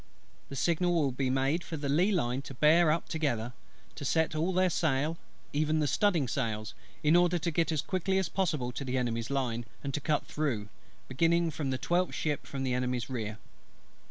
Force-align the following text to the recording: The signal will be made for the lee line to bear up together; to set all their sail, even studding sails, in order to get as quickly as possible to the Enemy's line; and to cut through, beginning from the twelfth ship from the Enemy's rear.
The 0.49 0.55
signal 0.55 0.95
will 0.95 1.11
be 1.11 1.29
made 1.29 1.63
for 1.63 1.77
the 1.77 1.87
lee 1.87 2.11
line 2.11 2.41
to 2.49 2.55
bear 2.55 2.89
up 2.91 3.07
together; 3.07 3.53
to 3.93 4.03
set 4.03 4.33
all 4.33 4.51
their 4.51 4.71
sail, 4.71 5.19
even 5.53 5.85
studding 5.85 6.27
sails, 6.27 6.73
in 7.03 7.15
order 7.15 7.37
to 7.37 7.51
get 7.51 7.71
as 7.71 7.83
quickly 7.83 8.17
as 8.17 8.27
possible 8.27 8.71
to 8.71 8.83
the 8.83 8.97
Enemy's 8.97 9.29
line; 9.29 9.63
and 9.83 9.93
to 9.93 10.01
cut 10.01 10.25
through, 10.25 10.69
beginning 11.07 11.51
from 11.51 11.69
the 11.69 11.77
twelfth 11.77 12.15
ship 12.15 12.47
from 12.47 12.63
the 12.63 12.73
Enemy's 12.73 13.11
rear. 13.11 13.37